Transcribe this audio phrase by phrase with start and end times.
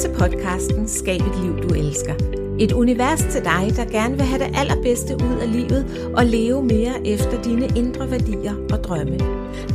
[0.00, 2.14] Til podcasten Skab et liv, du elsker.
[2.60, 6.62] Et univers til dig, der gerne vil have det allerbedste ud af livet og leve
[6.62, 9.18] mere efter dine indre værdier og drømme.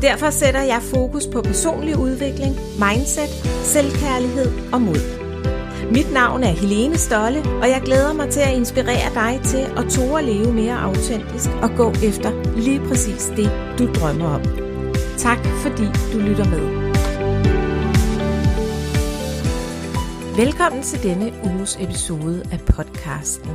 [0.01, 3.29] Derfor sætter jeg fokus på personlig udvikling, mindset,
[3.63, 5.01] selvkærlighed og mod.
[5.91, 9.85] Mit navn er Helene Stolle, og jeg glæder mig til at inspirere dig til at
[9.89, 14.41] tåre at leve mere autentisk og gå efter lige præcis det, du drømmer om.
[15.17, 16.90] Tak fordi du lytter med.
[20.41, 23.51] Velkommen til denne uges episode af podcasten.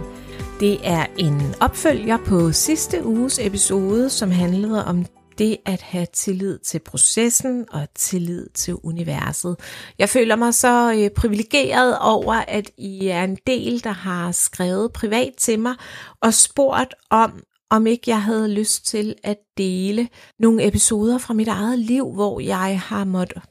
[0.61, 5.07] Det er en opfølger på sidste uges episode, som handlede om
[5.39, 9.57] det at have tillid til processen og tillid til universet.
[9.99, 14.93] Jeg føler mig så øh, privilegeret over, at I er en del, der har skrevet
[14.93, 15.75] privat til mig
[16.21, 21.49] og spurgt om, om ikke jeg havde lyst til at dele nogle episoder fra mit
[21.49, 23.43] eget liv, hvor jeg har måttet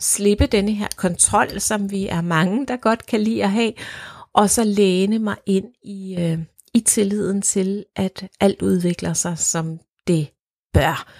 [0.00, 3.72] slippe denne her kontrol, som vi er mange, der godt kan lide at have,
[4.32, 6.38] og så læne mig ind i, øh,
[6.74, 10.28] i tilliden til, at alt udvikler sig, som det
[10.72, 11.12] bør.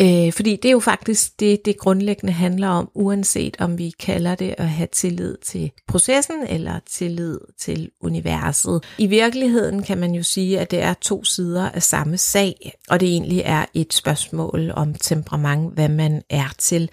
[0.00, 4.34] Øh, fordi det er jo faktisk det, det grundlæggende handler om, uanset om vi kalder
[4.34, 8.84] det at have tillid til processen eller tillid til universet.
[8.98, 13.00] I virkeligheden kan man jo sige, at det er to sider af samme sag, og
[13.00, 16.90] det egentlig er et spørgsmål om temperament, hvad man er til.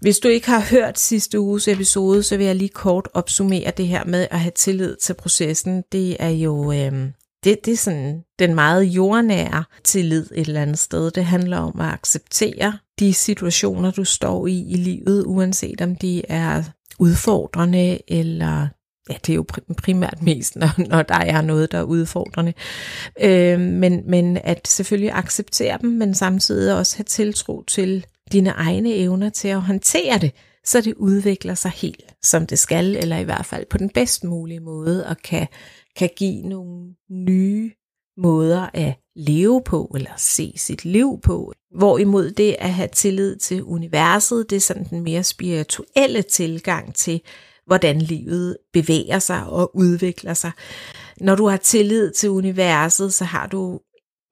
[0.00, 3.86] Hvis du ikke har hørt sidste uges episode, så vil jeg lige kort opsummere det
[3.86, 5.84] her med at have tillid til processen.
[5.92, 6.72] Det er jo...
[6.72, 7.10] Øh,
[7.46, 11.10] det, det er sådan den meget jordnære tillid et eller andet sted.
[11.10, 16.22] Det handler om at acceptere de situationer, du står i i livet, uanset om de
[16.28, 16.62] er
[16.98, 18.68] udfordrende eller
[19.10, 19.44] ja, det er jo
[19.82, 22.52] primært mest, når, når der er noget, der er udfordrende.
[23.20, 28.94] Øh, men, men at selvfølgelig acceptere dem, men samtidig også have tiltro til dine egne
[28.94, 30.32] evner til at håndtere det,
[30.66, 34.24] så det udvikler sig helt, som det skal, eller i hvert fald på den bedst
[34.24, 35.46] mulige måde, og kan
[35.96, 37.72] kan give nogle nye
[38.16, 41.52] måder at leve på, eller se sit liv på.
[41.76, 47.20] Hvorimod det at have tillid til universet, det er sådan den mere spirituelle tilgang til,
[47.66, 50.50] hvordan livet bevæger sig og udvikler sig.
[51.20, 53.80] Når du har tillid til universet, så har du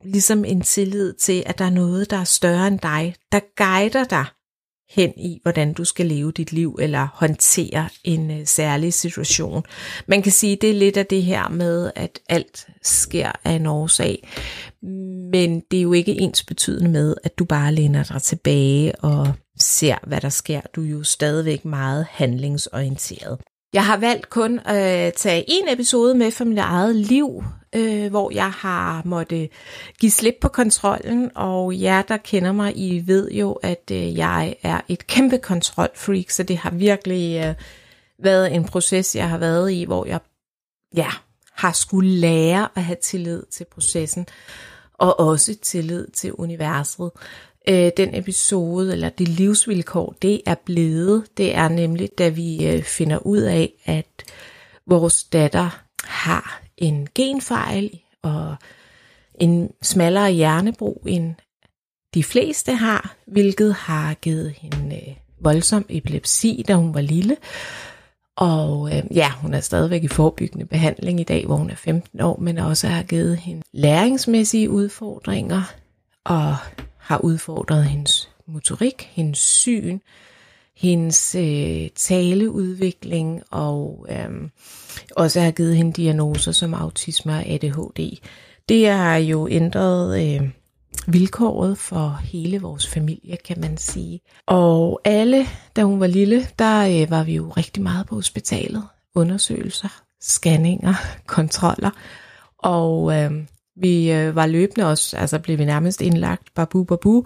[0.04, 4.04] ligesom en tillid til, at der er noget, der er større end dig, der guider
[4.04, 4.24] dig
[4.94, 9.64] hen i, hvordan du skal leve dit liv eller håndtere en øh, særlig situation.
[10.06, 13.66] Man kan sige, det er lidt af det her med, at alt sker af en
[13.66, 14.28] årsag,
[15.32, 19.32] men det er jo ikke ens betydende med, at du bare læner dig tilbage og
[19.60, 20.60] ser, hvad der sker.
[20.76, 23.38] Du er jo stadigvæk meget handlingsorienteret.
[23.74, 28.10] Jeg har valgt kun at øh, tage en episode med fra mit eget liv, øh,
[28.10, 29.48] hvor jeg har måtte
[30.00, 34.56] give slip på kontrollen, og jer, der kender mig, I ved jo, at øh, jeg
[34.62, 37.54] er et kæmpe kontrolfreak, så det har virkelig øh,
[38.18, 40.20] været en proces, jeg har været i, hvor jeg
[40.96, 41.08] ja,
[41.52, 44.26] har skulle lære at have tillid til processen,
[44.94, 47.10] og også tillid til universet.
[47.68, 52.82] Øh, den episode, eller det livsvilkår, det er blevet, det er nemlig, da vi øh,
[52.82, 54.24] finder ud af, at
[54.86, 58.56] vores datter har en genfejl og
[59.34, 61.34] en smallere hjernebro end
[62.14, 67.36] de fleste har, hvilket har givet hende øh, voldsom epilepsi, da hun var lille.
[68.36, 72.20] Og øh, ja, hun er stadigvæk i forebyggende behandling i dag, hvor hun er 15
[72.20, 75.62] år, men også har givet hende læringsmæssige udfordringer
[76.24, 76.56] og
[76.98, 79.98] har udfordret hendes motorik, hendes syn,
[80.76, 84.48] hendes øh, taleudvikling og øh,
[85.16, 88.18] også har givet hende diagnoser som autisme og ADHD.
[88.68, 90.48] Det har jo ændret øh,
[91.06, 94.20] vilkåret for hele vores familie, kan man sige.
[94.46, 95.46] Og alle,
[95.76, 98.82] da hun var lille, der øh, var vi jo rigtig meget på hospitalet.
[99.14, 100.94] Undersøgelser, scanninger,
[101.26, 101.90] kontroller.
[102.58, 103.30] Og øh,
[103.76, 107.24] vi øh, var løbende også, altså blev vi nærmest indlagt, babu babu,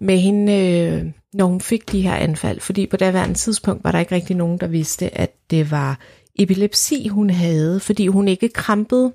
[0.00, 2.60] med hende, øh, når hun fik de her anfald.
[2.60, 5.98] Fordi på daværende tidspunkt var der ikke rigtig nogen, der vidste, at det var
[6.38, 9.12] epilepsi, hun havde, fordi hun ikke krampede.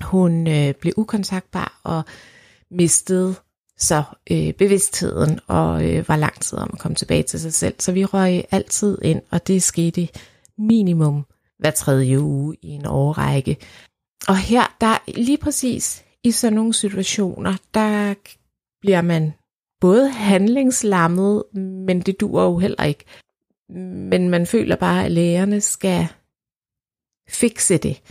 [0.00, 2.02] Hun øh, blev ukontaktbar og
[2.70, 3.34] mistede
[3.78, 7.74] så øh, bevidstheden og øh, var lang tid om at komme tilbage til sig selv.
[7.78, 10.08] Så vi røg altid ind, og det skete
[10.58, 11.24] minimum
[11.58, 13.56] hver tredje uge i en årrække.
[14.28, 18.14] Og her, der lige præcis i sådan nogle situationer, der
[18.80, 19.32] bliver man
[19.80, 21.44] både handlingslammet,
[21.86, 23.04] men det duer jo heller ikke.
[24.10, 26.06] Men man føler bare, at lægerne skal
[27.28, 28.02] fikse det.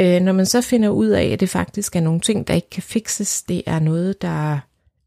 [0.00, 2.70] Øh, når man så finder ud af, at det faktisk er nogle ting, der ikke
[2.70, 4.58] kan fikses, det er noget, der,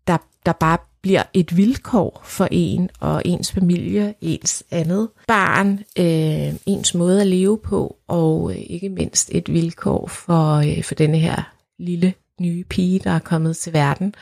[0.07, 6.53] der, der bare bliver et vilkår for en og ens familie, ens andet barn, øh,
[6.65, 11.17] ens måde at leve på, og øh, ikke mindst et vilkår for, øh, for denne
[11.17, 14.13] her lille nye pige, der er kommet til verden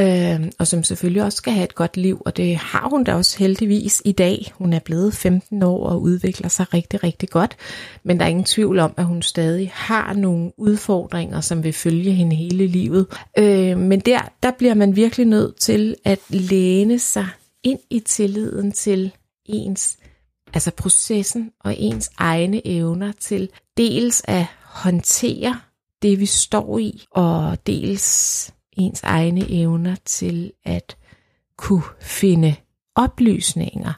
[0.00, 3.14] øh, og som selvfølgelig også skal have et godt liv, og det har hun da
[3.14, 4.52] også heldigvis i dag.
[4.54, 7.56] Hun er blevet 15 år og udvikler sig rigtig, rigtig godt,
[8.02, 12.12] men der er ingen tvivl om, at hun stadig har nogle udfordringer, som vil følge
[12.12, 13.06] hende hele livet.
[13.38, 17.26] Øh, men der, der bliver man virkelig nødt til at læne sig
[17.62, 19.12] ind i tilliden til
[19.46, 19.96] ens,
[20.54, 25.60] altså processen og ens egne evner til dels at håndtere
[26.02, 30.96] det, vi står i, og dels ens egne evner til at
[31.56, 32.54] kunne finde
[32.94, 33.92] oplysninger.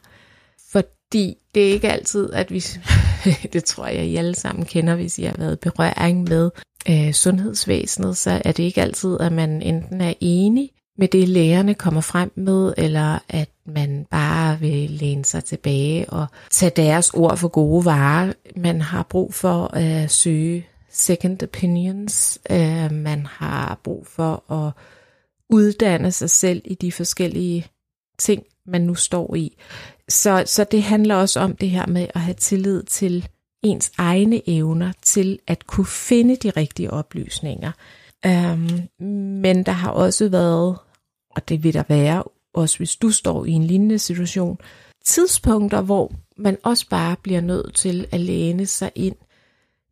[0.73, 2.65] Fordi det er ikke altid, at vi,
[3.53, 6.51] det tror jeg, I alle sammen kender, hvis I har været i berøring med
[6.91, 11.75] øh, sundhedsvæsenet, så er det ikke altid, at man enten er enig med det, lægerne
[11.75, 17.37] kommer frem med, eller at man bare vil læne sig tilbage og tage deres ord
[17.37, 18.33] for gode varer.
[18.57, 22.39] Man har brug for at søge second opinions.
[22.51, 24.73] Øh, man har brug for at
[25.51, 27.67] uddanne sig selv i de forskellige
[28.19, 29.57] ting, man nu står i.
[30.09, 33.29] Så, så det handler også om det her med at have tillid til
[33.63, 37.73] ens egne evner til at kunne finde de rigtige oplysninger.
[38.27, 38.89] Øhm,
[39.43, 40.79] men der har også været,
[41.31, 44.59] og det vil der være, også hvis du står i en lignende situation,
[45.05, 49.17] tidspunkter, hvor man også bare bliver nødt til at læne sig ind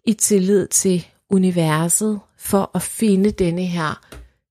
[0.06, 4.00] i tillid til universet for at finde denne her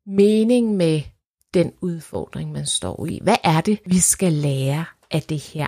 [0.06, 1.02] mening med
[1.54, 3.20] den udfordring, man står i.
[3.24, 5.68] Hvad er det, vi skal lære af det her?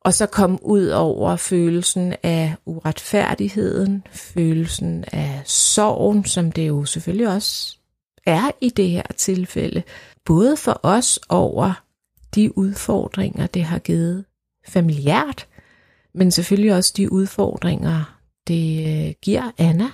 [0.00, 7.28] Og så komme ud over følelsen af uretfærdigheden, følelsen af sorgen, som det jo selvfølgelig
[7.28, 7.76] også
[8.26, 9.82] er i det her tilfælde.
[10.24, 11.82] Både for os over
[12.34, 14.24] de udfordringer, det har givet
[14.68, 15.48] familiært,
[16.14, 18.13] men selvfølgelig også de udfordringer,
[18.48, 19.88] det øh, giver Anna,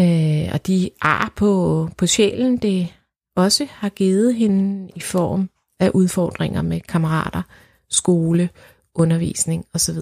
[0.00, 2.94] øh, og de ar på, på sjælen, det
[3.36, 7.42] også har givet hende i form af udfordringer med kammerater,
[7.90, 8.48] skole,
[8.94, 9.98] undervisning osv.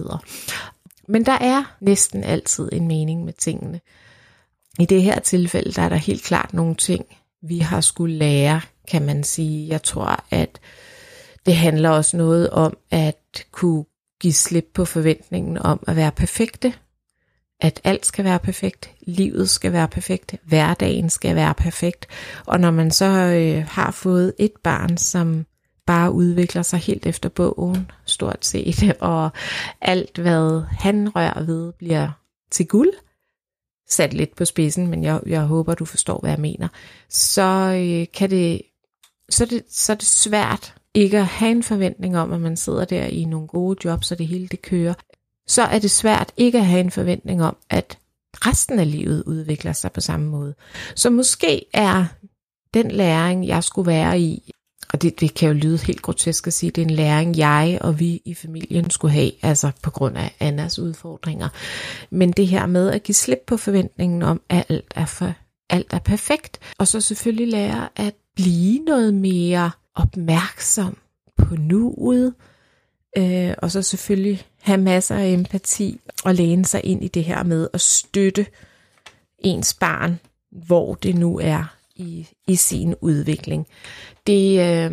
[1.07, 3.81] Men der er næsten altid en mening med tingene.
[4.79, 7.05] I det her tilfælde, der er der helt klart nogle ting,
[7.43, 9.67] vi har skulle lære, kan man sige.
[9.67, 10.59] Jeg tror, at
[11.45, 13.85] det handler også noget om at kunne
[14.21, 16.73] give slip på forventningen om at være perfekte
[17.61, 22.07] at alt skal være perfekt, livet skal være perfekt, hverdagen skal være perfekt.
[22.45, 25.45] Og når man så øh, har fået et barn, som
[25.85, 29.29] bare udvikler sig helt efter bogen, stort set, og
[29.81, 32.09] alt hvad han rører ved bliver
[32.51, 32.93] til guld,
[33.89, 36.67] sat lidt på spidsen, men jeg, jeg håber, du forstår, hvad jeg mener,
[37.09, 37.41] så
[37.75, 38.61] øh, kan det,
[39.29, 42.85] så det, så er det svært ikke at have en forventning om, at man sidder
[42.85, 44.93] der i nogle gode jobs, og det hele det kører
[45.47, 47.97] så er det svært ikke at have en forventning om, at
[48.33, 50.53] resten af livet udvikler sig på samme måde.
[50.95, 52.05] Så måske er
[52.73, 54.51] den læring, jeg skulle være i,
[54.93, 57.77] og det, det kan jo lyde helt grotesk at sige, det er en læring, jeg
[57.81, 61.49] og vi i familien skulle have, altså på grund af Annas udfordringer.
[62.09, 65.33] Men det her med at give slip på forventningen om, at alt er, for,
[65.69, 70.97] alt er perfekt, og så selvfølgelig lære at blive noget mere opmærksom
[71.37, 72.33] på nuet,
[73.17, 77.43] øh, og så selvfølgelig have masser af empati og læne sig ind i det her
[77.43, 78.45] med at støtte
[79.39, 80.19] ens barn,
[80.51, 83.67] hvor det nu er i, i sin udvikling.
[84.27, 84.91] Det øh,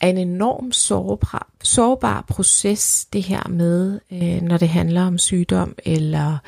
[0.00, 5.74] er en enorm sårbar, sårbar proces, det her med, øh, når det handler om sygdom
[5.84, 6.38] eller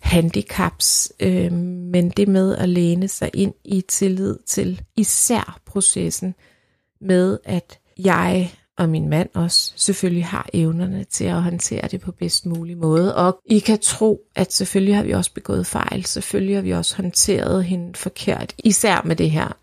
[0.00, 6.34] handicaps, øh, men det med at læne sig ind i tillid til især processen
[7.00, 12.12] med, at jeg og min mand også selvfølgelig har evnerne til at håndtere det på
[12.12, 13.16] bedst mulig måde.
[13.16, 16.96] Og I kan tro, at selvfølgelig har vi også begået fejl, selvfølgelig har vi også
[16.96, 19.56] håndteret hende forkert, især med det her,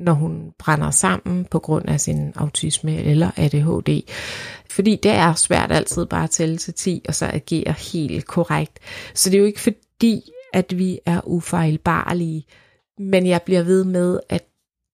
[0.00, 4.02] når hun brænder sammen på grund af sin autisme eller ADHD.
[4.70, 8.78] Fordi det er svært altid bare at tælle til 10 og så agere helt korrekt.
[9.14, 12.46] Så det er jo ikke fordi, at vi er ufejlbarlige,
[12.98, 14.44] men jeg bliver ved med at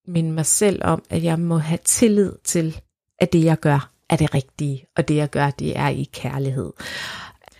[0.08, 2.80] minde mig selv om, at jeg må have tillid til,
[3.22, 6.72] at det jeg gør er det rigtige, og det jeg gør, det er i kærlighed.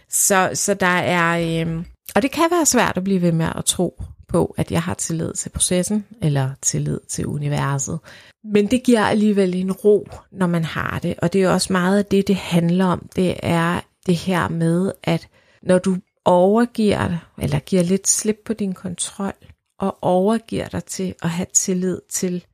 [0.09, 3.64] Så, så der er, øhm, og det kan være svært at blive ved med at
[3.64, 7.99] tro på, at jeg har tillid til processen, eller tillid til universet.
[8.45, 11.99] Men det giver alligevel en ro, når man har det, og det er også meget
[11.99, 13.09] af det, det handler om.
[13.16, 15.28] Det er det her med, at
[15.62, 19.35] når du overgiver eller giver lidt slip på din kontrol,
[19.78, 22.45] og overgiver dig til at have tillid til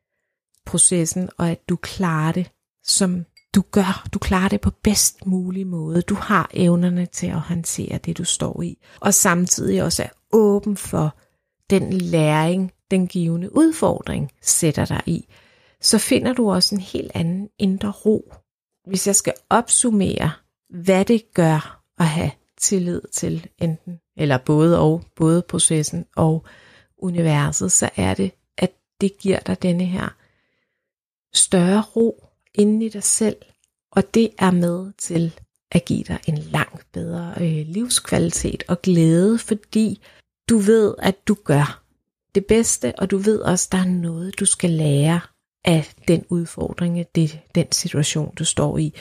[0.66, 2.50] processen, og at du klarer det
[2.88, 4.08] som du gør.
[4.12, 6.02] Du klarer det på bedst mulig måde.
[6.02, 8.78] Du har evnerne til at håndtere det, du står i.
[9.00, 11.16] Og samtidig også er åben for
[11.70, 15.28] den læring, den givende udfordring sætter dig i.
[15.80, 18.32] Så finder du også en helt anden indre ro.
[18.86, 20.30] Hvis jeg skal opsummere,
[20.70, 22.30] hvad det gør at have
[22.60, 26.46] tillid til enten, eller både og, både processen og
[26.98, 30.08] universet, så er det, at det giver dig denne her
[31.34, 32.27] større ro
[32.58, 33.36] inde i dig selv,
[33.92, 35.34] og det er med til
[35.72, 40.00] at give dig en langt bedre øh, livskvalitet og glæde, fordi
[40.48, 41.82] du ved, at du gør
[42.34, 45.20] det bedste, og du ved også, at der er noget, du skal lære
[45.64, 48.94] af den udfordring, det, den situation, du står i.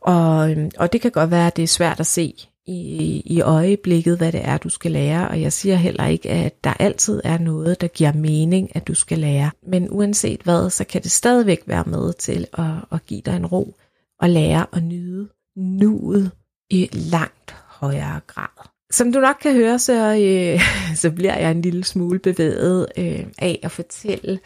[0.00, 2.34] Og, øhm, og det kan godt være, at det er svært at se
[2.66, 5.28] i, i øjeblikket, hvad det er, du skal lære.
[5.28, 8.94] Og jeg siger heller ikke, at der altid er noget, der giver mening, at du
[8.94, 9.50] skal lære.
[9.66, 13.46] Men uanset hvad, så kan det stadigvæk være med til at, at give dig en
[13.46, 13.76] ro
[14.20, 16.30] og lære at nyde nuet
[16.70, 18.68] i langt højere grad.
[18.90, 20.60] Som du nok kan høre, så, øh,
[21.02, 24.40] så bliver jeg en lille smule bevæget øh, af at fortælle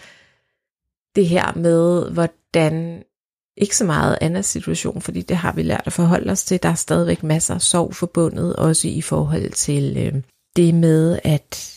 [1.16, 3.02] det her med, hvordan
[3.56, 6.62] ikke så meget anden situation, fordi det har vi lært at forholde os til.
[6.62, 10.22] Der er stadigvæk masser af sorg forbundet, også i forhold til øh,
[10.56, 11.76] det med, at,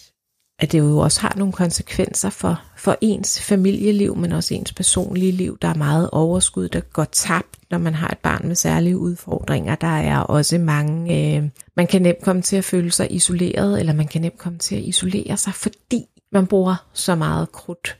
[0.59, 5.31] at det jo også har nogle konsekvenser for, for ens familieliv, men også ens personlige
[5.31, 5.57] liv.
[5.61, 9.75] Der er meget overskud, der går tabt, når man har et barn med særlige udfordringer.
[9.75, 13.93] Der er også mange, øh, man kan nemt komme til at føle sig isoleret, eller
[13.93, 17.97] man kan nemt komme til at isolere sig, fordi man bruger så meget krudt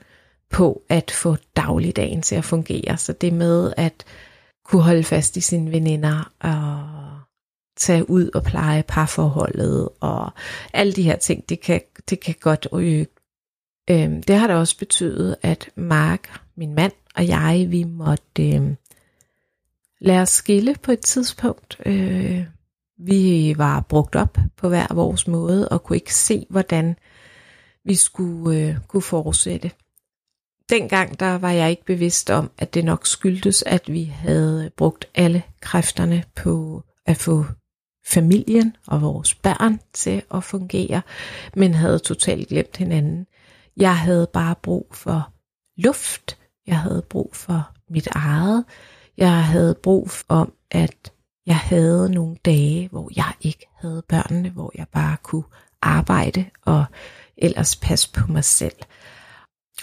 [0.49, 2.97] på at få dagligdagen til at fungere.
[2.97, 4.05] Så det med at
[4.65, 6.87] kunne holde fast i sine veninder og
[7.77, 10.31] tage ud og pleje parforholdet og
[10.73, 13.07] alle de her ting, det kan, det kan godt ryge.
[13.89, 18.77] Øhm, det har da også betydet, at Mark, min mand og jeg, vi måtte øhm,
[20.01, 21.81] lade os skille på et tidspunkt.
[21.85, 22.45] Øh,
[22.97, 26.95] vi var brugt op på hver vores måde og kunne ikke se, hvordan
[27.85, 29.71] vi skulle øh, kunne fortsætte
[30.69, 35.05] dengang der var jeg ikke bevidst om, at det nok skyldtes, at vi havde brugt
[35.15, 37.45] alle kræfterne på at få
[38.07, 41.01] familien og vores børn til at fungere,
[41.55, 43.27] men havde totalt glemt hinanden.
[43.77, 45.33] Jeg havde bare brug for
[45.77, 46.37] luft.
[46.67, 48.65] Jeg havde brug for mit eget.
[49.17, 51.11] Jeg havde brug for, at
[51.45, 55.43] jeg havde nogle dage, hvor jeg ikke havde børnene, hvor jeg bare kunne
[55.81, 56.85] arbejde og
[57.37, 58.75] ellers passe på mig selv.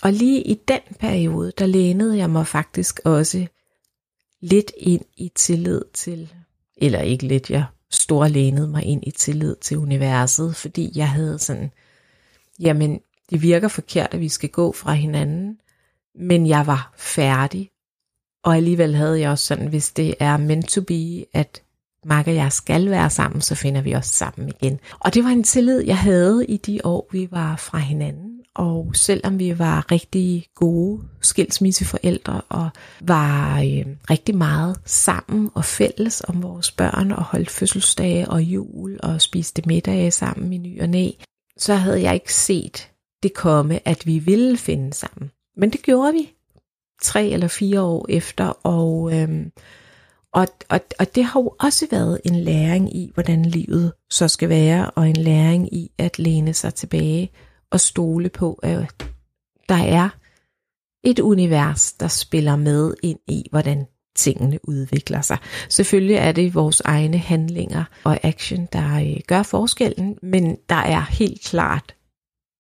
[0.03, 3.47] Og lige i den periode, der lænede jeg mig faktisk også
[4.41, 6.33] lidt ind i tillid til,
[6.77, 11.71] eller ikke lidt, jeg storlænede mig ind i tillid til universet, fordi jeg havde sådan,
[12.61, 15.59] jamen, det virker forkert, at vi skal gå fra hinanden,
[16.15, 17.71] men jeg var færdig,
[18.45, 21.63] og alligevel havde jeg også sådan, hvis det er meant to be, at
[22.05, 24.81] Mark og jeg skal være sammen, så finder vi os sammen igen.
[25.01, 28.34] Og det var en tillid, jeg havde i de år, vi var fra hinanden.
[28.55, 32.71] Og selvom vi var rigtig gode skilsmisseforældre og
[33.01, 38.99] var øh, rigtig meget sammen og fælles om vores børn og holdt fødselsdage og jul
[39.03, 41.11] og spiste middage sammen i ny og næ,
[41.57, 42.91] så havde jeg ikke set
[43.23, 45.31] det komme, at vi ville finde sammen.
[45.57, 46.33] Men det gjorde vi
[47.03, 49.53] tre eller fire år efter, og, øhm,
[50.33, 54.49] og, og, og det har jo også været en læring i, hvordan livet så skal
[54.49, 57.31] være, og en læring i at læne sig tilbage
[57.75, 59.11] at stole på, at
[59.69, 60.09] der er
[61.05, 65.39] et univers, der spiller med ind i, hvordan tingene udvikler sig.
[65.69, 71.01] Selvfølgelig er det vores egne handlinger og action, der øh, gør forskellen, men der er
[71.01, 71.95] helt klart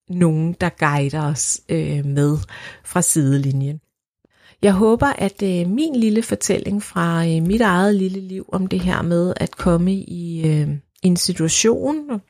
[0.09, 2.38] nogen, der guider os øh, med
[2.85, 3.80] fra sidelinjen.
[4.62, 8.80] Jeg håber, at øh, min lille fortælling fra øh, mit eget lille liv om det
[8.80, 10.68] her med at komme i øh,
[11.02, 12.21] en situation,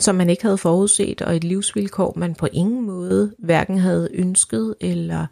[0.00, 4.74] som man ikke havde forudset, og et livsvilkår, man på ingen måde hverken havde ønsket
[4.80, 5.26] eller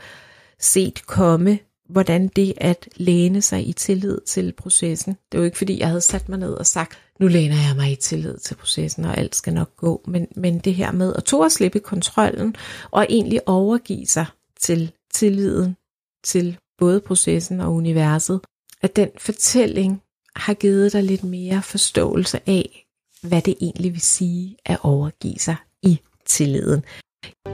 [0.60, 5.16] set komme, hvordan det at læne sig i tillid til processen.
[5.32, 7.92] Det var ikke fordi, jeg havde sat mig ned og sagt, nu læner jeg mig
[7.92, 10.02] i tillid til processen, og alt skal nok gå.
[10.06, 12.56] Men, men det her med at tog at slippe kontrollen,
[12.90, 14.26] og egentlig overgive sig
[14.60, 15.76] til tilliden
[16.24, 18.40] til både processen og universet,
[18.82, 20.02] at den fortælling
[20.36, 22.81] har givet dig lidt mere forståelse af,
[23.22, 26.84] hvad det egentlig vil sige at overgive sig i tilliden.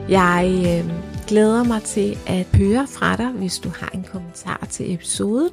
[0.09, 0.93] Jeg øh,
[1.27, 5.49] glæder mig til at høre fra dig, hvis du har en kommentar til episoden.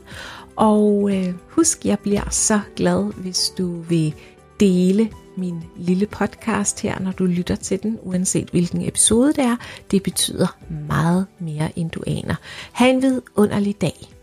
[0.56, 4.14] Og øh, husk, jeg bliver så glad, hvis du vil
[4.60, 9.56] dele min lille podcast her, når du lytter til den, uanset hvilken episode det er.
[9.90, 10.56] Det betyder
[10.88, 12.34] meget mere, end du aner.
[12.72, 14.15] Ha' en vidunderlig dag.